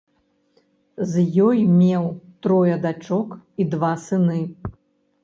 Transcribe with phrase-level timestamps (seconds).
[1.11, 2.03] З ёй меў
[2.45, 3.29] трое дачок
[3.65, 4.39] і два сыны.